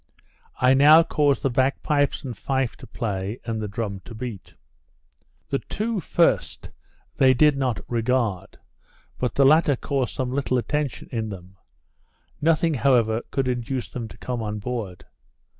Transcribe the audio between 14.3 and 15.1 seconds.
on board.